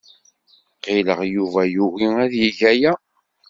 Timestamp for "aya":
2.71-2.93